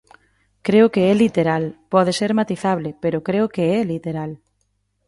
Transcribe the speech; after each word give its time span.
Creo 0.67 0.87
que 0.93 1.01
é 1.11 1.13
literal; 1.23 1.63
pode 1.93 2.11
ser 2.19 2.31
matizable, 2.39 2.89
pero 3.03 3.23
creo 3.27 3.45
que 3.55 3.63
é 3.77 3.79
literal. 3.93 4.31